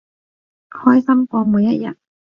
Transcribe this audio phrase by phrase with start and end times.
[0.71, 1.95] 開心過每一日